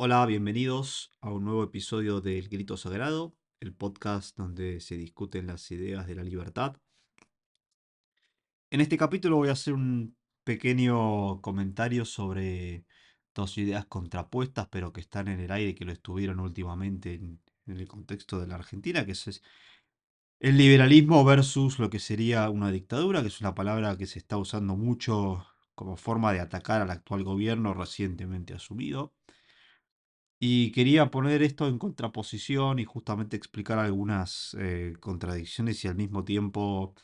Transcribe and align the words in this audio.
Hola, 0.00 0.24
bienvenidos 0.26 1.10
a 1.20 1.32
un 1.32 1.44
nuevo 1.44 1.64
episodio 1.64 2.20
del 2.20 2.48
Grito 2.48 2.76
Sagrado, 2.76 3.34
el 3.58 3.74
podcast 3.74 4.36
donde 4.36 4.80
se 4.80 4.96
discuten 4.96 5.48
las 5.48 5.68
ideas 5.72 6.06
de 6.06 6.14
la 6.14 6.22
libertad. 6.22 6.76
En 8.70 8.80
este 8.80 8.96
capítulo 8.96 9.38
voy 9.38 9.48
a 9.48 9.54
hacer 9.54 9.74
un 9.74 10.16
pequeño 10.44 11.40
comentario 11.42 12.04
sobre 12.04 12.86
dos 13.34 13.58
ideas 13.58 13.86
contrapuestas, 13.86 14.68
pero 14.68 14.92
que 14.92 15.00
están 15.00 15.26
en 15.26 15.40
el 15.40 15.50
aire 15.50 15.74
que 15.74 15.84
lo 15.84 15.90
estuvieron 15.90 16.38
últimamente 16.38 17.14
en, 17.14 17.40
en 17.66 17.76
el 17.76 17.88
contexto 17.88 18.38
de 18.38 18.46
la 18.46 18.54
Argentina, 18.54 19.04
que 19.04 19.12
es 19.12 19.42
el 20.38 20.56
liberalismo 20.56 21.24
versus 21.24 21.80
lo 21.80 21.90
que 21.90 21.98
sería 21.98 22.48
una 22.50 22.70
dictadura, 22.70 23.20
que 23.22 23.28
es 23.28 23.40
una 23.40 23.56
palabra 23.56 23.96
que 23.98 24.06
se 24.06 24.20
está 24.20 24.36
usando 24.36 24.76
mucho 24.76 25.44
como 25.74 25.96
forma 25.96 26.32
de 26.32 26.38
atacar 26.38 26.82
al 26.82 26.92
actual 26.92 27.24
gobierno 27.24 27.74
recientemente 27.74 28.54
asumido. 28.54 29.12
Y 30.40 30.70
quería 30.72 31.10
poner 31.10 31.42
esto 31.42 31.66
en 31.68 31.78
contraposición 31.78 32.78
y 32.78 32.84
justamente 32.84 33.36
explicar 33.36 33.78
algunas 33.78 34.56
eh, 34.58 34.94
contradicciones 35.00 35.84
y 35.84 35.88
al 35.88 35.96
mismo 35.96 36.24
tiempo 36.24 36.94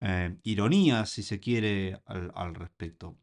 eh, 0.00 0.36
ironías, 0.42 1.10
si 1.10 1.22
se 1.22 1.38
quiere, 1.40 2.00
al, 2.06 2.54
respecto. 2.54 3.16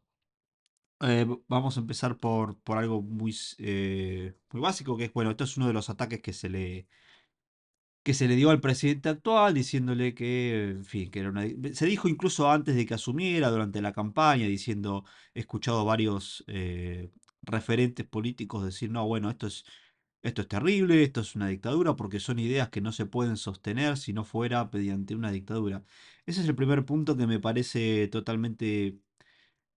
Eh, 1.00 1.26
vamos 1.48 1.76
a 1.76 1.80
empezar 1.80 2.16
por, 2.16 2.58
por 2.60 2.78
algo 2.78 3.02
muy, 3.02 3.34
muy 3.58 4.60
básico, 4.62 4.96
que 4.96 5.04
es, 5.04 5.12
bueno, 5.12 5.30
esto 5.30 5.44
es 5.44 5.56
uno 5.58 5.66
de 5.66 5.74
los 5.74 5.90
ataques 5.90 6.22
que 6.22 6.32
se 6.32 6.48
le, 6.48 6.88
que 8.02 8.14
se 8.14 8.28
le 8.28 8.36
dio 8.36 8.48
al 8.50 8.60
presidente 8.60 9.10
actual, 9.10 9.52
diciéndole 9.52 10.14
que, 10.14 10.70
en 10.70 10.84
fin, 10.86 11.10
que 11.10 11.20
era 11.20 11.28
una... 11.28 11.44
Se 11.74 11.86
dijo 11.86 12.08
incluso 12.08 12.50
antes 12.50 12.74
de 12.74 12.86
que 12.86 12.94
asumiera, 12.94 13.50
durante 13.50 13.82
la 13.82 13.92
campaña, 13.92 14.46
diciendo, 14.46 15.04
he 15.34 15.40
escuchado 15.40 15.84
varios 15.84 16.44
referentes 17.46 18.06
políticos 18.06 18.64
decir, 18.64 18.90
no, 18.90 19.06
bueno, 19.06 19.30
esto 19.30 19.46
es, 19.46 19.64
esto 20.22 20.42
es 20.42 20.48
terrible, 20.48 21.02
esto 21.04 21.20
es 21.22 21.36
una 21.36 21.48
dictadura, 21.48 21.96
porque 21.96 22.20
son 22.20 22.38
ideas 22.38 22.68
que 22.70 22.80
no 22.80 22.92
se 22.92 23.06
pueden 23.06 23.36
sostener 23.36 23.96
si 23.98 24.12
no 24.12 24.24
fuera 24.24 24.68
mediante 24.72 25.14
una 25.14 25.30
dictadura. 25.32 25.84
Ese 26.26 26.42
es 26.42 26.48
el 26.48 26.56
primer 26.56 26.84
punto 26.84 27.16
que 27.16 27.26
me 27.26 27.40
parece 27.40 28.08
totalmente 28.08 28.98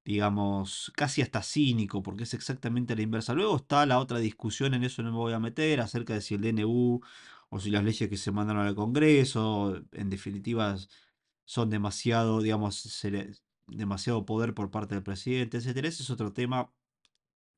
digamos, 0.03 0.91
casi 0.95 1.21
hasta 1.21 1.43
cínico, 1.43 2.01
porque 2.01 2.23
es 2.23 2.33
exactamente 2.33 2.95
la 2.95 3.01
inversa. 3.03 3.33
Luego 3.33 3.57
está 3.57 3.85
la 3.85 3.99
otra 3.99 4.19
discusión, 4.19 4.73
en 4.73 4.83
eso 4.83 5.03
no 5.03 5.11
me 5.11 5.17
voy 5.17 5.33
a 5.33 5.39
meter, 5.39 5.81
acerca 5.81 6.13
de 6.13 6.21
si 6.21 6.35
el 6.35 6.41
DNU 6.41 7.01
o 7.49 7.59
si 7.59 7.69
las 7.71 7.83
leyes 7.83 8.09
que 8.09 8.17
se 8.17 8.31
mandaron 8.31 8.65
al 8.65 8.75
Congreso, 8.75 9.81
en 9.91 10.09
definitiva, 10.09 10.75
son 11.45 11.69
demasiado, 11.69 12.41
digamos, 12.41 13.03
demasiado 13.67 14.25
poder 14.25 14.53
por 14.53 14.71
parte 14.71 14.95
del 14.95 15.03
presidente, 15.03 15.57
etcétera. 15.57 15.87
Ese 15.87 16.03
es 16.03 16.09
otro 16.09 16.33
tema. 16.33 16.71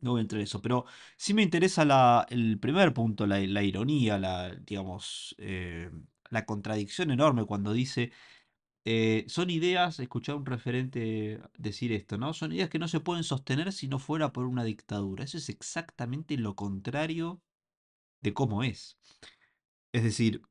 No 0.01 0.11
voy 0.11 0.19
a 0.19 0.21
entrar 0.23 0.39
en 0.39 0.43
eso, 0.45 0.61
pero 0.61 0.85
sí 1.17 1.33
me 1.33 1.43
interesa 1.43 1.85
la, 1.85 2.25
el 2.29 2.59
primer 2.59 2.93
punto, 2.93 3.27
la, 3.27 3.39
la 3.39 3.63
ironía, 3.63 4.17
la, 4.19 4.55
digamos, 4.55 5.35
eh, 5.39 5.91
la 6.29 6.45
contradicción 6.45 7.11
enorme 7.11 7.45
cuando 7.45 7.71
dice 7.73 8.11
eh, 8.85 9.25
son 9.27 9.49
ideas, 9.49 9.99
escuchar 9.99 10.33
a 10.35 10.37
un 10.39 10.45
referente 10.45 11.41
decir 11.57 11.91
esto, 11.93 12.17
¿no? 12.17 12.33
Son 12.33 12.51
ideas 12.53 12.69
que 12.69 12.79
no 12.79 12.87
se 12.87 12.99
pueden 12.99 13.23
sostener 13.23 13.71
si 13.73 13.87
no 13.87 13.99
fuera 13.99 14.31
por 14.33 14.45
una 14.45 14.63
dictadura. 14.63 15.23
Eso 15.23 15.37
es 15.37 15.49
exactamente 15.49 16.37
lo 16.37 16.55
contrario 16.55 17.41
de 18.21 18.33
cómo 18.33 18.63
es. 18.63 18.97
Es 19.93 20.03
decir, 20.03 20.41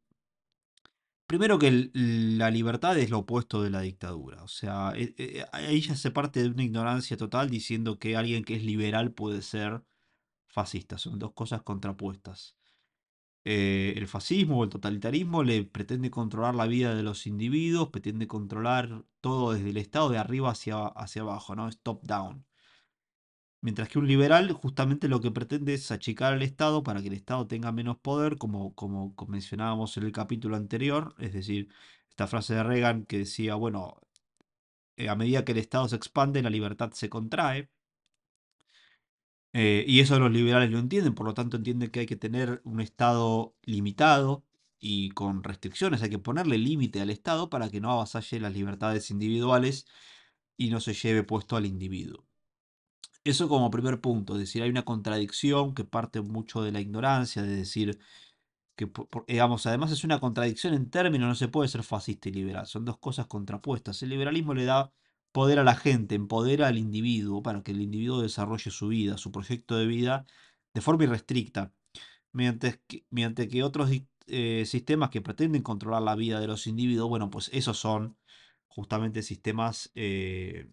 primero 1.31 1.61
que 1.61 1.91
la 1.95 2.50
libertad 2.50 2.98
es 2.98 3.09
lo 3.09 3.20
opuesto 3.20 3.62
de 3.62 3.70
la 3.70 3.83
dictadura. 3.83 4.42
O 4.42 4.48
sea, 4.48 4.92
e, 4.97 5.14
e, 5.17 5.47
ahí 5.53 5.81
ya 5.81 5.95
se 5.95 6.11
parte 6.11 6.42
de 6.42 6.48
una 6.48 6.64
ignorancia 6.64 7.17
total 7.17 7.48
diciendo 7.48 8.00
que 8.00 8.17
alguien 8.17 8.42
que 8.42 8.56
es 8.56 8.64
liberal 8.64 9.12
puede 9.12 9.41
ser 9.42 9.84
fascista. 10.48 10.98
Son 10.98 11.20
dos 11.20 11.33
cosas 11.33 11.62
contrapuestas. 11.62 12.56
Eh, 13.45 13.95
el 13.97 14.08
fascismo 14.08 14.58
o 14.58 14.64
el 14.64 14.70
totalitarismo 14.70 15.45
le 15.45 15.62
pretende 15.64 16.11
controlar 16.11 16.56
la 16.56 16.67
vida 16.67 16.96
de 16.96 17.05
los 17.05 17.29
individuos, 17.29 17.90
pretende 17.90 18.27
controlar 18.27 19.05
todo 19.20 19.52
desde 19.52 19.70
el 19.70 19.77
Estado 19.77 20.08
de 20.11 20.19
arriba 20.19 20.51
hacia, 20.51 20.86
hacia 20.86 21.23
abajo, 21.23 21.55
¿no? 21.55 21.69
Es 21.69 21.79
top 21.80 22.02
down. 22.02 22.45
Mientras 23.62 23.88
que 23.88 23.98
un 23.98 24.06
liberal 24.08 24.52
justamente 24.52 25.08
lo 25.08 25.20
que 25.20 25.30
pretende 25.30 25.74
es 25.74 25.90
achicar 25.90 26.32
al 26.32 26.42
Estado 26.42 26.82
para 26.82 27.02
que 27.02 27.08
el 27.08 27.14
Estado 27.14 27.46
tenga 27.46 27.72
menos 27.72 27.98
poder, 27.98 28.38
como, 28.38 28.74
como 28.74 29.14
mencionábamos 29.28 29.96
en 29.98 30.04
el 30.04 30.12
capítulo 30.12 30.56
anterior, 30.56 31.14
es 31.18 31.32
decir, 31.34 31.68
esta 32.08 32.26
frase 32.26 32.54
de 32.54 32.62
Reagan 32.62 33.04
que 33.06 33.18
decía, 33.18 33.54
bueno, 33.56 34.00
eh, 34.96 35.08
a 35.08 35.16
medida 35.16 35.44
que 35.44 35.52
el 35.52 35.58
Estado 35.58 35.88
se 35.88 35.96
expande, 35.96 36.42
la 36.42 36.50
libertad 36.50 36.92
se 36.92 37.08
contrae. 37.10 37.70
Eh, 39.52 39.84
y 39.86 40.00
eso 40.00 40.18
los 40.18 40.30
liberales 40.30 40.70
lo 40.70 40.78
entienden, 40.78 41.14
por 41.14 41.27
lo 41.27 41.34
tanto 41.34 41.56
entienden 41.56 41.90
que 41.90 42.00
hay 42.00 42.06
que 42.06 42.16
tener 42.16 42.60
un 42.64 42.80
Estado 42.80 43.56
limitado 43.62 44.44
y 44.78 45.10
con 45.10 45.42
restricciones, 45.44 46.02
hay 46.02 46.10
que 46.10 46.18
ponerle 46.18 46.56
límite 46.58 47.00
al 47.00 47.10
Estado 47.10 47.50
para 47.50 47.68
que 47.70 47.80
no 47.80 47.90
avasalle 47.92 48.40
las 48.40 48.54
libertades 48.54 49.10
individuales 49.10 49.86
y 50.56 50.70
no 50.70 50.80
se 50.80 50.94
lleve 50.94 51.24
puesto 51.24 51.56
al 51.56 51.66
individuo. 51.66 52.30
Eso 53.25 53.48
como 53.48 53.70
primer 53.70 54.01
punto, 54.01 54.35
es 54.35 54.41
decir, 54.41 54.63
hay 54.63 54.70
una 54.70 54.85
contradicción 54.85 55.75
que 55.75 55.85
parte 55.85 56.23
mucho 56.23 56.63
de 56.63 56.73
la 56.73 56.81
ignorancia, 56.81 57.42
de 57.42 57.55
decir 57.55 57.98
que, 58.77 58.91
digamos, 59.29 59.67
además 59.67 59.92
es 59.92 60.05
una 60.05 60.20
contradicción 60.20 60.75
en 60.75 60.91
términos, 60.91 61.29
no 61.29 61.35
se 61.35 61.48
puede 61.48 61.69
ser 61.69 61.83
fascista 61.83 62.31
y 62.31 62.33
liberal, 62.33 62.67
son 62.67 62.86
dos 62.86 62.98
cosas 62.98 63.27
contrapuestas. 63.27 64.03
El 64.03 64.11
liberalismo 64.11 64.55
le 64.55 64.64
da 64.64 64.92
poder 65.33 65.58
a 65.58 65.64
la 65.64 65.77
gente, 65.77 66.14
empodera 66.14 66.69
al 66.69 66.79
individuo 66.79 67.42
para 67.42 67.63
que 67.63 67.73
el 67.73 67.83
individuo 67.83 68.23
desarrolle 68.23 68.70
su 68.70 68.89
vida, 68.89 69.19
su 69.19 69.33
proyecto 69.33 69.77
de 69.77 69.87
vida 69.87 70.27
de 70.75 70.81
forma 70.81 71.05
irrestricta, 71.05 71.75
mediante 72.33 72.81
que, 72.87 73.05
mediante 73.11 73.48
que 73.48 73.63
otros 73.63 73.91
eh, 74.29 74.64
sistemas 74.67 75.11
que 75.11 75.20
pretenden 75.20 75.63
controlar 75.63 76.02
la 76.02 76.17
vida 76.17 76.41
de 76.41 76.47
los 76.47 76.67
individuos, 76.67 77.08
bueno, 77.11 77.31
pues 77.31 77.51
esos 77.52 77.79
son 77.79 78.17
justamente 78.69 79.23
sistemas 79.23 79.91
eh, 79.95 80.70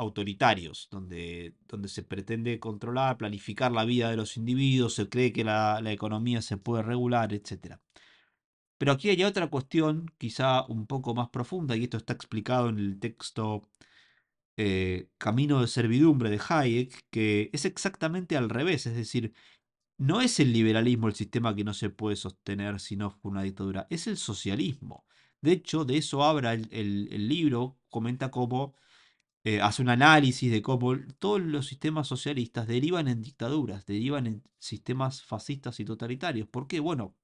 autoritarios, 0.00 0.88
donde, 0.90 1.54
donde 1.68 1.88
se 1.88 2.02
pretende 2.02 2.58
controlar, 2.58 3.18
planificar 3.18 3.72
la 3.72 3.84
vida 3.84 4.10
de 4.10 4.16
los 4.16 4.36
individuos, 4.36 4.94
se 4.94 5.08
cree 5.08 5.32
que 5.32 5.44
la, 5.44 5.80
economía 5.86 6.42
se 6.42 6.56
puede 6.56 6.82
regular, 6.82 7.32
etc. 7.34 7.76
Pero 8.78 8.92
aquí 8.92 9.10
hay 9.10 9.24
otra 9.24 9.48
cuestión, 9.50 10.06
quizá 10.18 10.64
un 10.66 10.86
poco 10.86 11.14
más 11.14 11.28
profunda, 11.28 11.76
y 11.76 11.84
esto 11.84 11.98
está 11.98 12.14
explicado 12.14 12.70
en 12.70 12.78
el 12.78 12.98
texto 12.98 13.62
eh, 14.56 15.10
Camino 15.18 15.60
de 15.60 15.68
Servidumbre 15.68 16.30
de 16.30 16.40
Hayek, 16.48 17.06
que 17.10 17.50
es 17.52 17.64
exactamente 17.66 18.36
al 18.36 18.50
revés, 18.50 18.86
es 18.86 18.96
decir, 18.96 19.34
no 19.98 20.22
es 20.22 20.40
el 20.40 20.52
liberalismo 20.52 21.08
el 21.08 21.14
sistema 21.14 21.54
que 21.54 21.64
no 21.64 21.74
se 21.74 21.90
puede 21.90 22.16
sostener 22.16 22.80
si 22.80 22.96
no 22.96 23.10
fue 23.10 23.30
una 23.32 23.42
dictadura, 23.42 23.86
es 23.90 24.06
el 24.06 24.16
socialismo. 24.16 25.04
De 25.42 25.52
hecho, 25.52 25.84
de 25.84 25.98
eso 25.98 26.24
habla 26.24 26.54
el, 26.54 27.28
libro, 27.28 27.78
comenta 27.90 28.30
cómo 28.30 28.74
eh, 29.44 29.60
hace 29.60 29.82
un 29.82 29.88
análisis 29.90 30.50
de 30.50 30.62
cómo 30.62 30.94
todos 31.18 31.40
los 31.40 31.66
sistemas 31.66 32.08
socialistas 32.08 32.66
derivan 32.66 33.08
en 33.08 33.22
dictaduras, 33.22 33.86
derivan 33.86 34.26
en 34.26 34.42
sistemas 34.58 35.22
fascistas 35.22 35.80
y 35.80 35.84
totalitarios. 35.84 36.48
¿Por 36.48 36.66
qué? 36.68 36.80
Bueno, 36.80 37.16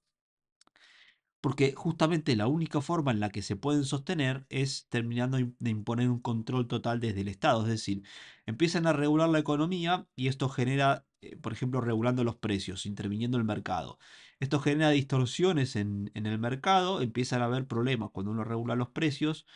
porque 1.41 1.75
justamente 1.77 2.35
la 2.37 2.49
única 2.49 2.81
forma 2.81 3.13
en 3.13 3.21
la 3.21 3.31
que 3.31 3.43
se 3.43 3.55
pueden 3.57 3.85
sostener 3.85 4.47
es 4.49 4.89
terminando 4.89 5.39
de 5.39 5.71
imponer 5.71 6.11
un 6.11 6.21
control 6.21 6.67
total 6.67 6.99
desde 7.01 7.21
el 7.21 7.29
Estado. 7.29 7.63
Es 7.63 7.69
decir, 7.69 8.03
empiezan 8.47 8.87
a 8.87 8.93
regular 8.93 9.29
la 9.29 9.39
economía 9.39 10.09
y 10.17 10.27
esto 10.29 10.49
genera, 10.49 11.07
eh, 11.21 11.37
por 11.37 11.53
ejemplo, 11.53 11.81
regulando 11.81 12.25
los 12.25 12.37
precios, 12.37 12.85
interviniendo 12.87 13.39
el 13.39 13.45
mercado. 13.45 13.99
Esto 14.41 14.59
genera 14.61 14.91
distorsiones 14.91 15.77
en, 15.77 16.11
en 16.15 16.27
el 16.27 16.39
mercado, 16.39 17.01
empiezan 17.01 17.43
a 17.43 17.45
haber 17.47 17.67
problemas 17.69 18.11
cuando 18.11 18.33
uno 18.33 18.43
regula 18.45 18.75
los 18.75 18.89
precios 18.91 19.47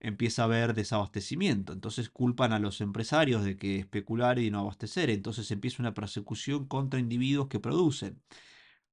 empieza 0.00 0.42
a 0.42 0.44
haber 0.46 0.74
desabastecimiento. 0.74 1.72
Entonces 1.72 2.10
culpan 2.10 2.52
a 2.52 2.58
los 2.58 2.80
empresarios 2.80 3.44
de 3.44 3.56
que 3.56 3.78
especular 3.78 4.38
y 4.38 4.50
no 4.50 4.60
abastecer. 4.60 5.10
Entonces 5.10 5.50
empieza 5.50 5.82
una 5.82 5.94
persecución 5.94 6.66
contra 6.66 7.00
individuos 7.00 7.48
que 7.48 7.60
producen. 7.60 8.20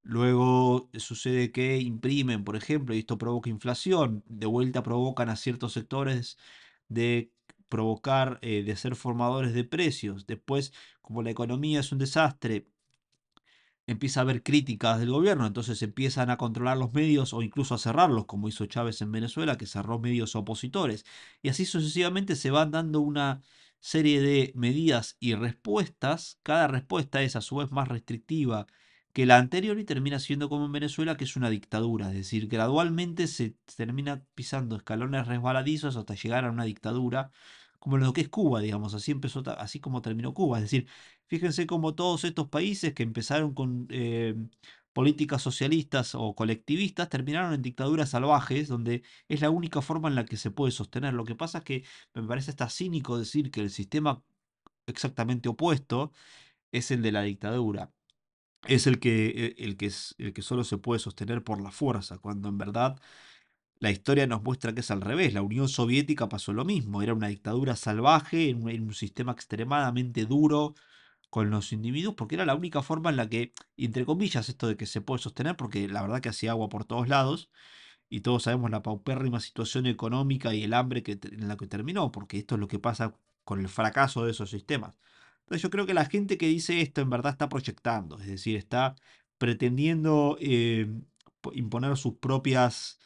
Luego 0.04 0.90
sucede 0.98 1.52
que 1.52 1.80
imprimen, 1.80 2.44
por 2.44 2.56
ejemplo, 2.58 2.94
y 2.96 3.00
esto 3.00 3.18
provoca 3.18 3.50
inflación. 3.50 4.24
De 4.28 4.48
vuelta 4.48 4.84
provocan 4.84 5.30
a 5.30 5.38
ciertos 5.38 5.74
sectores 5.74 6.38
de 6.90 7.32
provocar, 7.70 8.40
eh, 8.42 8.64
de 8.64 8.76
ser 8.76 8.96
formadores 8.96 9.54
de 9.54 9.64
precios. 9.64 10.28
Después, 10.28 10.74
como 11.02 11.24
la 11.24 11.32
economía 11.32 11.80
es 11.80 11.92
un 11.92 12.00
desastre, 12.00 12.68
empieza 13.88 14.22
a 14.22 14.24
haber 14.24 14.44
críticas 14.44 15.00
del 15.00 15.12
gobierno, 15.12 15.46
entonces 15.46 15.82
empiezan 15.82 16.30
a 16.30 16.38
controlar 16.38 16.78
los 16.78 16.94
medios 16.94 17.34
o 17.34 17.42
incluso 17.42 17.76
a 17.76 17.78
cerrarlos, 17.78 18.26
como 18.26 18.48
hizo 18.48 18.66
Chávez 18.66 19.02
en 19.02 19.12
Venezuela, 19.12 19.58
que 19.58 19.66
cerró 19.68 20.00
medios 20.00 20.36
opositores. 20.36 21.06
Y 21.42 21.50
así 21.50 21.66
sucesivamente 21.66 22.36
se 22.36 22.52
van 22.52 22.72
dando 22.72 23.02
una 23.02 23.42
serie 23.80 24.22
de 24.22 24.54
medidas 24.56 25.18
y 25.20 25.36
respuestas. 25.36 26.40
Cada 26.44 26.68
respuesta 26.68 27.22
es 27.22 27.36
a 27.36 27.42
su 27.42 27.58
vez 27.58 27.72
más 27.72 27.88
restrictiva 27.90 28.68
que 29.14 29.26
la 29.26 29.38
anterior 29.38 29.80
y 29.80 29.86
termina 29.86 30.20
siendo 30.20 30.50
como 30.50 30.66
en 30.66 30.72
Venezuela, 30.72 31.16
que 31.18 31.24
es 31.26 31.36
una 31.36 31.50
dictadura, 31.50 32.10
es 32.10 32.16
decir, 32.16 32.48
gradualmente 32.48 33.28
se 33.28 33.56
termina 33.76 34.26
pisando 34.36 34.76
escalones 34.76 35.28
resbaladizos 35.28 35.96
hasta 35.98 36.16
llegar 36.16 36.46
a 36.46 36.52
una 36.52 36.64
dictadura, 36.66 37.32
como 37.80 37.98
lo 37.98 38.14
que 38.14 38.22
es 38.22 38.30
Cuba, 38.30 38.62
digamos, 38.62 38.94
así 38.96 39.12
empezó, 39.12 39.44
así 39.58 39.80
como 39.80 40.02
terminó 40.02 40.34
Cuba, 40.34 40.58
es 40.58 40.64
decir, 40.64 40.88
Fíjense 41.28 41.66
cómo 41.68 41.96
todos 41.96 42.24
estos 42.24 42.48
países 42.50 42.94
que 42.94 43.04
empezaron 43.04 43.54
con 43.54 43.88
eh, 43.90 44.36
políticas 44.94 45.42
socialistas 45.42 46.16
o 46.16 46.36
colectivistas 46.36 47.10
terminaron 47.10 47.54
en 47.54 47.62
dictaduras 47.62 48.12
salvajes, 48.12 48.68
donde 48.68 49.04
es 49.28 49.42
la 49.42 49.50
única 49.50 49.82
forma 49.82 50.10
en 50.10 50.16
la 50.16 50.26
que 50.26 50.38
se 50.38 50.52
puede 50.52 50.72
sostener. 50.72 51.14
Lo 51.14 51.26
que 51.26 51.36
pasa 51.36 51.60
es 51.60 51.64
que 51.64 51.84
me 52.14 52.24
parece 52.24 52.52
hasta 52.52 52.70
cínico 52.70 53.18
decir 53.18 53.52
que 53.52 53.62
el 53.62 53.72
sistema 53.72 54.24
exactamente 54.88 55.50
opuesto 55.50 56.12
es 56.72 56.92
el 56.92 57.02
de 57.02 57.12
la 57.12 57.24
dictadura. 57.24 57.92
Es 58.68 58.88
el 58.88 59.00
que, 59.00 59.56
e, 59.58 59.66
el 59.66 59.78
que, 59.78 59.92
el 60.20 60.34
que 60.34 60.42
solo 60.42 60.64
se 60.64 60.78
puede 60.78 61.00
sostener 61.00 61.44
por 61.44 61.62
la 61.62 61.72
fuerza, 61.72 62.20
cuando 62.20 62.50
en 62.50 62.58
verdad 62.58 62.98
la 63.80 63.92
historia 63.92 64.28
nos 64.28 64.44
muestra 64.44 64.74
que 64.74 64.82
es 64.82 64.92
al 64.92 65.02
revés. 65.02 65.34
La 65.34 65.42
Unión 65.42 65.70
Soviética 65.70 66.30
pasó 66.30 66.54
lo 66.54 66.66
mismo. 66.66 67.02
Era 67.02 67.14
una 67.14 67.28
dictadura 67.28 67.76
salvaje, 67.76 68.50
en 68.50 68.64
un 68.84 68.94
sistema 68.94 69.34
extremadamente 69.34 70.26
duro 70.26 70.76
con 71.34 71.50
los 71.50 71.74
individuos, 71.74 72.14
porque 72.14 72.36
era 72.36 72.46
la 72.46 72.54
única 72.54 72.84
forma 72.84 73.10
en 73.10 73.16
la 73.16 73.28
que, 73.28 73.56
entre 73.76 74.06
comillas, 74.06 74.50
esto 74.50 74.68
de 74.68 74.78
que 74.78 74.86
se 74.86 75.02
puede 75.02 75.20
sostener, 75.20 75.56
porque 75.56 75.88
la 75.88 76.04
verdad 76.04 76.22
que 76.22 76.30
hacía 76.30 76.52
agua 76.52 76.70
por 76.70 76.86
todos 76.86 77.08
lados, 77.08 77.50
y 78.08 78.22
todos 78.22 78.44
sabemos 78.44 78.70
la 78.70 78.84
paupérrima 78.84 79.40
situación 79.40 79.88
económica 79.88 80.54
y 80.54 80.62
el 80.62 80.76
hambre 80.76 81.02
que, 81.02 81.14
en 81.24 81.48
la 81.48 81.58
que 81.58 81.66
terminó, 81.66 82.12
porque 82.12 82.38
esto 82.38 82.54
es 82.54 82.62
lo 82.62 82.68
que 82.68 82.78
pasa 82.78 83.18
con 83.46 83.60
el 83.60 83.68
fracaso 83.68 84.26
de 84.26 84.30
esos 84.30 84.52
sistemas. 84.52 85.00
Entonces 85.40 85.64
yo 85.64 85.72
creo 85.72 85.88
que 85.88 85.96
la 85.96 86.06
gente 86.06 86.38
que 86.38 86.46
dice 86.48 86.82
esto 86.82 87.02
en 87.02 87.10
verdad 87.10 87.32
está 87.32 87.50
proyectando, 87.50 88.20
es 88.20 88.28
decir, 88.28 88.56
está 88.56 88.96
pretendiendo 89.40 90.38
eh, 90.40 90.88
imponer 91.54 91.98
sus 91.98 92.14
propias 92.20 93.00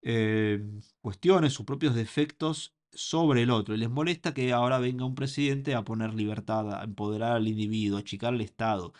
eh, 0.00 0.64
cuestiones, 1.02 1.52
sus 1.52 1.66
propios 1.66 1.94
defectos 1.94 2.74
sobre 2.92 3.42
el 3.42 3.50
otro. 3.50 3.74
Y 3.74 3.78
les 3.78 3.90
molesta 3.90 4.34
que 4.34 4.52
ahora 4.52 4.78
venga 4.78 5.04
un 5.04 5.14
presidente 5.14 5.74
a 5.74 5.84
poner 5.84 6.14
libertad, 6.14 6.80
a 6.80 6.84
empoderar 6.84 7.32
al 7.32 7.48
individuo, 7.48 7.98
a 7.98 8.00
achicar 8.00 8.34
el 8.34 8.40
Estado, 8.40 8.92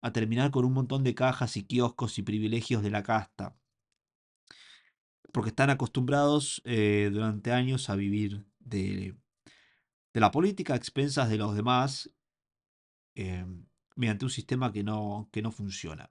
a 0.00 0.12
terminar 0.12 0.50
con 0.50 0.64
un 0.64 0.72
montón 0.72 1.04
de 1.04 1.14
cajas 1.14 1.56
y 1.56 1.64
kioscos 1.64 2.18
y 2.18 2.22
privilegios 2.22 2.82
de 2.82 2.90
la 2.90 3.02
casta. 3.02 3.56
Porque 5.32 5.50
están 5.50 5.70
acostumbrados 5.70 6.62
eh, 6.64 7.10
durante 7.12 7.52
años 7.52 7.90
a 7.90 7.96
vivir 7.96 8.46
de, 8.58 9.16
de, 10.12 10.20
la 10.20 10.30
política 10.30 10.74
a 10.74 10.76
expensas 10.76 11.28
de 11.28 11.36
los 11.36 11.54
demás 11.54 12.10
eh, 13.14 13.44
mediante 13.96 14.24
un 14.24 14.30
sistema 14.30 14.72
que 14.72 14.82
no, 14.82 15.28
que 15.32 15.42
no 15.42 15.52
funciona. 15.52 16.10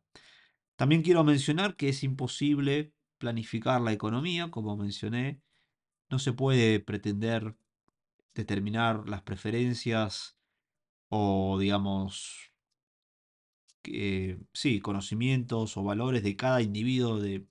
También 0.76 1.02
quiero 1.02 1.24
mencionar 1.24 1.76
que 1.76 1.90
es 1.90 2.04
imposible 2.04 2.94
planificar 3.18 3.82
la 3.82 3.94
economía, 3.94 4.52
como 4.52 4.78
mencioné, 4.78 5.42
no 6.10 6.20
se 6.20 6.34
puede 6.34 6.80
pretender 6.80 7.58
determinar 8.36 9.08
las 9.10 9.24
preferencias 9.24 10.38
o, 11.10 11.60
digamos, 11.60 12.54
eh, 13.86 14.40
sí, 14.54 14.80
conocimientos 14.82 15.78
o 15.78 15.84
valores 15.84 16.24
de 16.24 16.36
cada 16.36 16.62
individuo 16.62 17.20
de, 17.20 17.48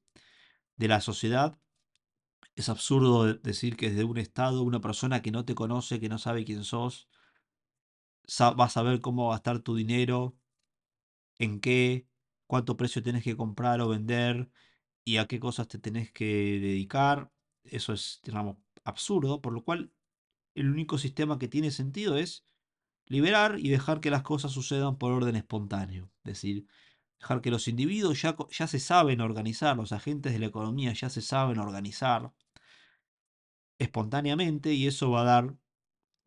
de 0.77 0.89
la 0.89 1.01
sociedad. 1.01 1.59
Es 2.57 2.69
absurdo 2.69 3.35
decir 3.35 3.77
que 3.77 3.91
desde 3.91 4.05
un 4.05 4.19
estado 4.19 4.63
una 4.65 4.81
persona 4.81 5.23
que 5.23 5.31
no 5.31 5.45
te 5.45 5.55
conoce, 5.55 6.01
que 6.01 6.09
no 6.09 6.19
sabe 6.19 6.45
quién 6.45 6.65
sos, 6.65 7.09
va 8.61 8.65
a 8.67 8.69
saber 8.69 9.01
cómo 9.01 9.31
gastar 9.31 9.61
tu 9.61 9.75
dinero, 9.75 10.37
en 11.39 11.61
qué, 11.61 12.09
cuánto 12.47 12.77
precio 12.77 13.03
tienes 13.03 13.25
que 13.25 13.37
comprar 13.37 13.81
o 13.81 13.89
vender 13.89 14.51
y 15.05 15.19
a 15.19 15.27
qué 15.27 15.41
cosas 15.41 15.69
te 15.69 15.79
tenés 15.79 16.13
que 16.13 16.27
dedicar. 16.61 17.33
Eso 17.71 17.93
es, 17.93 18.21
digamos, 18.25 18.57
absurdo, 18.85 19.41
por 19.41 19.53
lo 19.53 19.65
cual 19.65 19.93
el 20.55 20.71
único 20.71 20.99
sistema 20.99 21.39
que 21.39 21.49
tiene 21.49 21.71
sentido 21.71 22.17
es 22.17 22.47
liberar 23.07 23.59
y 23.59 23.69
dejar 23.69 24.01
que 24.01 24.11
las 24.11 24.23
cosas 24.23 24.53
sucedan 24.53 24.99
por 24.99 25.13
orden 25.13 25.37
espontáneo. 25.37 26.11
Es 26.25 26.35
decir, 26.35 26.67
dejar 27.21 27.41
que 27.41 27.51
los 27.51 27.69
individuos 27.69 28.21
ya, 28.23 28.37
ya 28.51 28.67
se 28.67 28.81
saben 28.81 29.21
organizar, 29.21 29.77
los 29.77 29.93
agentes 29.93 30.33
de 30.33 30.39
la 30.39 30.47
economía 30.47 30.93
ya 30.93 31.11
se 31.11 31.23
saben 31.23 31.59
organizar 31.59 32.33
espontáneamente 33.79 34.73
y 34.75 34.87
eso 34.87 35.11
va 35.11 35.23
a 35.23 35.25
dar 35.25 35.57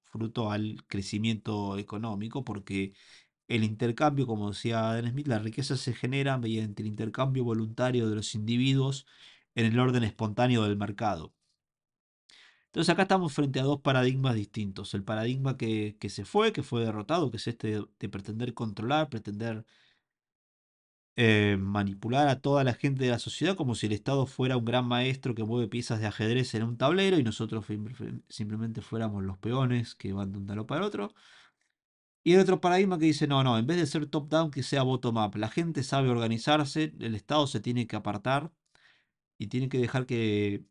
fruto 0.05 0.51
al 0.51 0.83
crecimiento 0.87 1.77
económico 1.77 2.43
porque 2.43 2.93
el 3.47 3.63
intercambio, 3.63 4.27
como 4.27 4.49
decía 4.49 4.91
Adam 4.91 5.11
Smith, 5.11 5.27
la 5.27 5.39
riqueza 5.39 5.77
se 5.77 5.93
genera 5.93 6.37
mediante 6.37 6.83
el 6.83 6.87
intercambio 6.87 7.43
voluntario 7.43 8.09
de 8.09 8.15
los 8.15 8.35
individuos 8.35 9.07
en 9.59 9.65
el 9.73 9.79
orden 9.79 10.03
espontáneo 10.03 10.63
del 10.63 10.77
mercado. 10.77 11.33
Entonces 12.67 12.89
acá 12.93 13.03
estamos 13.03 13.33
frente 13.33 13.59
a 13.59 13.63
dos 13.63 13.81
paradigmas 13.81 14.35
distintos. 14.35 14.93
El 14.93 15.03
paradigma 15.03 15.57
que, 15.57 15.97
se 16.09 16.23
fue, 16.25 16.53
que 16.53 16.63
fue 16.63 16.85
derrotado, 16.85 17.31
que 17.31 17.37
es 17.37 17.47
este 17.47 17.81
de, 17.99 18.09
pretender 18.09 18.53
controlar, 18.53 19.09
pretender 19.09 19.65
eh, 21.15 21.57
manipular 21.59 22.27
a 22.27 22.41
toda 22.41 22.63
la 22.63 22.73
gente 22.73 23.03
de 23.03 23.09
la 23.11 23.19
sociedad 23.19 23.55
como 23.55 23.75
si 23.75 23.87
el 23.87 23.93
Estado 23.93 24.25
fuera 24.27 24.55
un 24.55 24.65
gran 24.65 24.85
maestro 24.87 25.35
que 25.35 25.43
mueve 25.43 25.67
piezas 25.67 25.99
de 25.99 26.07
ajedrez 26.07 26.53
en 26.55 26.63
un 26.63 26.77
tablero 26.77 27.17
y 27.17 27.23
nosotros 27.23 27.65
simplemente 28.29 28.81
fuéramos 28.81 29.23
los 29.23 29.37
peones 29.39 29.95
que 29.95 30.13
van 30.13 30.31
de 30.31 30.37
un 30.37 30.47
lado 30.47 30.65
para 30.67 30.85
otro. 30.85 31.13
Y 32.23 32.33
el 32.33 32.41
otro 32.41 32.61
paradigma 32.61 32.99
que 32.99 33.05
dice, 33.05 33.27
no, 33.27 33.43
no, 33.43 33.57
en 33.57 33.65
vez 33.65 33.77
de 33.77 33.87
ser 33.87 34.05
top-down, 34.05 34.51
que 34.51 34.63
sea 34.63 34.83
bottom-up. 34.83 35.35
La 35.37 35.49
gente 35.49 35.83
sabe 35.83 36.09
organizarse, 36.09 36.93
el 36.99 37.15
Estado 37.15 37.47
se 37.47 37.59
tiene 37.59 37.87
que 37.87 37.95
apartar 37.95 38.51
y 39.39 39.47
tiene 39.47 39.69
que 39.69 39.79
dejar 39.79 40.05
que, 40.05 40.65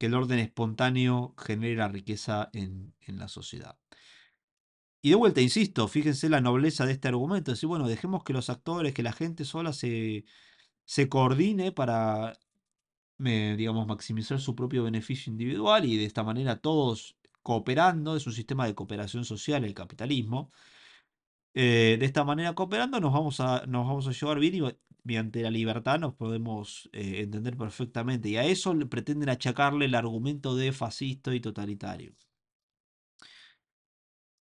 el 0.00 0.14
orden 0.14 0.38
espontáneo 0.38 1.34
genere 1.38 1.76
la 1.76 1.88
riqueza 1.88 2.50
en, 2.54 2.94
la 3.06 3.28
sociedad. 3.28 3.78
Y 5.02 5.10
de 5.10 5.16
vuelta, 5.16 5.40
insisto, 5.42 5.88
fíjense 5.88 6.28
la 6.30 6.40
nobleza 6.40 6.86
de 6.86 6.92
este 6.92 7.08
argumento. 7.08 7.50
Decir, 7.50 7.68
bueno, 7.68 7.86
dejemos 7.88 8.24
que 8.24 8.32
los 8.32 8.50
actores, 8.50 8.94
que 8.94 9.02
la 9.02 9.12
gente 9.12 9.44
sola 9.44 9.72
se, 9.72 10.24
se 10.84 11.08
coordine 11.08 11.72
para, 11.72 12.38
digamos, 13.18 13.86
maximizar 13.86 14.40
su 14.40 14.54
propio 14.56 14.84
beneficio 14.84 15.30
individual 15.30 15.84
y 15.84 15.96
de 15.98 16.06
esta 16.06 16.24
manera 16.24 16.60
todos 16.60 17.16
cooperando. 17.42 18.16
Es 18.16 18.26
un 18.26 18.32
sistema 18.32 18.66
de 18.66 18.74
cooperación 18.74 19.24
social 19.24 19.64
el 19.64 19.74
capitalismo. 19.74 20.50
Eh, 21.54 21.96
de 22.00 22.06
esta 22.06 22.24
manera, 22.24 22.54
cooperando, 22.54 23.00
nos 23.00 23.12
vamos 23.12 23.40
a, 23.40 23.66
nos 23.66 23.86
vamos 23.86 24.08
a 24.08 24.12
llevar 24.12 24.38
bien 24.38 24.54
y 24.54 24.60
mediante 25.04 25.42
la 25.42 25.50
libertad 25.50 25.98
nos 25.98 26.14
podemos 26.14 26.88
eh, 26.92 27.20
entender 27.20 27.56
perfectamente. 27.56 28.28
Y 28.28 28.36
a 28.36 28.44
eso 28.44 28.74
le 28.74 28.86
pretenden 28.86 29.28
achacarle 29.28 29.86
el 29.86 29.94
argumento 29.94 30.56
de 30.56 30.72
fascista 30.72 31.34
y 31.34 31.40
totalitario. 31.40 32.14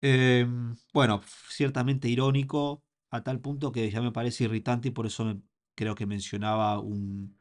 Em, 0.01 0.75
bueno, 0.93 1.21
ciertamente 1.49 2.07
irónico, 2.07 2.83
a 3.09 3.23
tal 3.23 3.39
punto 3.41 3.71
que 3.71 3.89
ya 3.89 4.01
me 4.01 4.11
parece 4.11 4.43
irritante 4.45 4.89
y 4.89 4.91
por 4.91 5.05
eso 5.05 5.41
creo 5.73 5.95
que 5.95 6.05
mencionaba 6.05 6.79
un, 6.79 7.37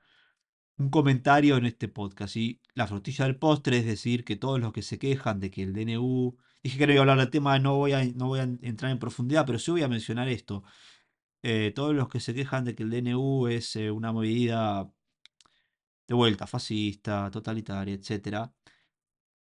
un 0.79 0.91
comentario 0.91 1.57
en 1.57 1.67
este 1.67 1.89
podcast. 1.89 2.37
Y 2.37 2.61
la 2.75 2.87
frutilla 2.87 3.27
del 3.27 3.39
postre 3.39 3.79
es 3.79 3.87
decir 3.87 4.25
que 4.25 4.37
todos 4.37 4.61
los 4.61 4.73
que 4.73 4.83
se 4.83 4.99
quejan 4.99 5.41
de 5.41 5.51
que 5.51 5.63
el 5.63 5.73
DNU 5.75 6.37
Dije 6.65 6.79
que 6.79 6.87
no 6.87 6.95
iba 6.95 7.01
a 7.01 7.03
hablar 7.03 7.19
del 7.19 7.29
tema, 7.29 7.59
no 7.59 7.77
voy 7.77 7.93
a, 7.93 8.03
no 8.15 8.29
voy 8.29 8.41
a 8.41 8.45
entrar 8.45 8.91
en 8.91 8.99
profundidad, 8.99 9.45
pero 9.45 9.59
sí 9.59 9.71
voy 9.71 9.83
a 9.83 9.89
mencionar 9.89 10.29
esto. 10.29 10.65
Eh, 11.47 11.73
todos 11.75 11.95
los 11.95 12.09
que 12.09 12.21
se 12.21 12.35
quejan 12.35 12.65
de 12.65 12.75
que 12.75 12.85
el 12.85 12.91
DNU 12.91 13.49
es 13.49 13.77
eh, 13.77 13.91
una 13.91 14.15
medida 14.15 14.91
de 16.09 16.15
vuelta 16.15 16.47
fascista, 16.47 17.31
totalitaria, 17.31 17.95
etc., 17.95 18.51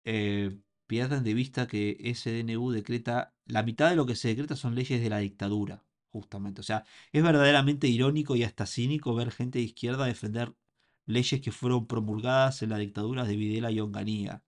eh, 0.04 0.60
pierden 0.88 1.24
de 1.24 1.34
vista 1.34 1.68
que 1.68 1.98
ese 2.00 2.32
DNU 2.44 2.72
decreta, 2.72 3.34
la 3.46 3.64
mitad 3.64 3.90
de 3.90 3.96
lo 3.96 4.06
que 4.06 4.16
se 4.16 4.30
decreta 4.30 4.56
son 4.56 4.76
leyes 4.76 5.02
de 5.02 5.10
la 5.10 5.20
dictadura, 5.20 5.84
justamente. 6.10 6.62
O 6.62 6.64
sea, 6.64 6.86
es 7.12 7.24
verdaderamente 7.24 7.88
irónico 7.88 8.36
y 8.36 8.44
hasta 8.44 8.66
cínico 8.68 9.16
ver 9.16 9.32
gente 9.32 9.60
de 9.60 9.66
izquierda 9.66 10.06
defender 10.06 10.54
leyes 11.06 11.42
que 11.42 11.52
fueron 11.52 11.88
promulgadas 11.88 12.62
en 12.62 12.70
la 12.70 12.78
dictadura 12.78 13.26
de 13.26 13.36
Videla 13.36 13.72
y 13.72 13.80
Onganía 13.80 14.44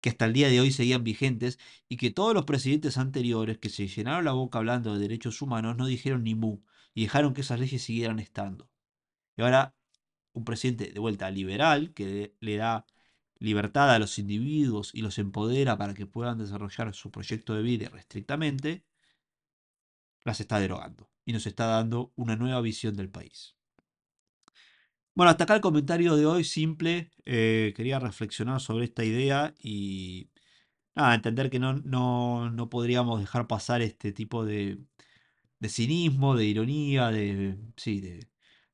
que 0.00 0.10
hasta 0.10 0.26
el 0.26 0.32
día 0.32 0.48
de 0.48 0.60
hoy 0.60 0.72
seguían 0.72 1.04
vigentes 1.04 1.58
y 1.88 1.96
que 1.96 2.10
todos 2.10 2.34
los 2.34 2.44
presidentes 2.44 2.98
anteriores 2.98 3.58
que 3.58 3.70
se 3.70 3.88
llenaron 3.88 4.24
la 4.24 4.32
boca 4.32 4.58
hablando 4.58 4.94
de 4.94 5.00
derechos 5.00 5.42
humanos 5.42 5.76
no 5.76 5.86
dijeron 5.86 6.24
ni 6.24 6.34
mu 6.34 6.60
y 6.94 7.02
dejaron 7.02 7.34
que 7.34 7.42
esas 7.42 7.60
leyes 7.60 7.82
siguieran 7.82 8.18
estando. 8.18 8.70
Y 9.36 9.42
ahora 9.42 9.74
un 10.32 10.44
presidente 10.44 10.92
de 10.92 11.00
vuelta 11.00 11.30
liberal 11.30 11.92
que 11.94 12.34
le 12.40 12.56
da 12.56 12.86
libertad 13.38 13.90
a 13.94 13.98
los 13.98 14.18
individuos 14.18 14.90
y 14.94 15.02
los 15.02 15.18
empodera 15.18 15.76
para 15.78 15.94
que 15.94 16.06
puedan 16.06 16.38
desarrollar 16.38 16.94
su 16.94 17.10
proyecto 17.10 17.54
de 17.54 17.62
vida 17.62 17.88
restrictamente, 17.88 18.84
las 20.24 20.40
está 20.40 20.58
derogando 20.60 21.10
y 21.24 21.32
nos 21.32 21.46
está 21.46 21.66
dando 21.66 22.12
una 22.16 22.36
nueva 22.36 22.60
visión 22.60 22.96
del 22.96 23.10
país. 23.10 23.55
Bueno, 25.16 25.30
hasta 25.30 25.44
acá 25.44 25.54
el 25.54 25.62
comentario 25.62 26.14
de 26.14 26.26
hoy 26.26 26.44
simple. 26.44 27.10
Eh, 27.24 27.72
quería 27.74 27.98
reflexionar 27.98 28.60
sobre 28.60 28.84
esta 28.84 29.02
idea 29.02 29.54
y 29.58 30.30
entender 30.96 31.50
que 31.50 31.58
no, 31.58 31.74
no, 31.74 32.68
podríamos 32.70 33.20
dejar 33.20 33.46
pasar 33.46 33.82
este 33.82 34.12
tipo 34.12 34.44
de, 34.44 34.78
de 35.60 35.68
cinismo, 35.70 36.36
de 36.36 36.46
ironía, 36.46 37.10
de, 37.10 37.58
sí, 37.76 38.00
de, 38.00 38.28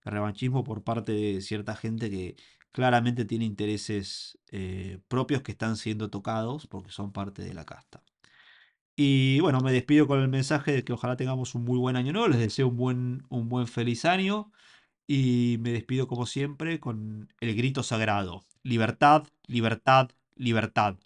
revanchismo 0.05 0.65
por 0.65 0.85
parte 0.85 1.13
de 1.13 1.41
cierta 1.43 1.77
gente 1.77 2.11
que 2.11 2.37
claramente 2.73 3.25
tiene 3.25 3.45
intereses 3.47 4.39
eh, 4.51 5.01
propios 5.09 5.43
que 5.43 5.53
están 5.53 5.77
siendo 5.77 6.11
tocados 6.11 6.67
porque 6.67 6.91
son 6.93 7.13
parte 7.13 7.43
de 7.43 7.55
la 7.55 7.65
casta. 7.67 8.03
Y 8.97 9.41
bueno, 9.41 9.61
me 9.61 9.73
despido 9.73 10.07
con 10.07 10.21
el 10.21 10.29
mensaje 10.29 10.73
de 10.73 10.85
que 10.85 10.93
ojalá 10.93 11.17
tengamos 11.17 11.55
un 11.55 11.65
muy 11.65 11.79
buen 11.79 11.97
año 11.97 12.13
nuevo. 12.13 12.29
Les 12.29 12.39
deseo 12.41 12.69
un 12.69 12.77
buen, 12.77 13.23
un 13.31 13.49
buen 13.49 13.67
feliz 13.67 14.05
año. 14.05 14.53
Y 15.07 15.57
me 15.61 15.73
despido 15.73 16.07
como 16.07 16.27
siempre 16.27 16.81
con 16.81 17.33
el 17.41 17.55
grito 17.57 17.83
sagrado. 17.83 18.45
Libertad, 18.63 19.25
libertad, 19.47 20.11
libertad. 20.37 20.97